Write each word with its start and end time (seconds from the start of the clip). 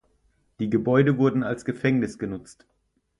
Die 0.59 0.71
Gebäude 0.71 1.19
wurden 1.19 1.43
als 1.43 1.63
Gefängnis 1.63 2.17
genutzt. 2.17 2.65